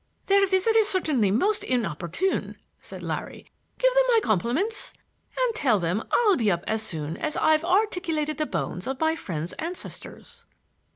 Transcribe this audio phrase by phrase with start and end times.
[0.25, 3.51] "Their visit is certainly most inopportune," said Larry.
[3.77, 4.93] "Give them my compliments
[5.37, 9.15] and tell them I'll be up as soon as I've articulated the bones of my
[9.15, 10.47] friend's ancestors."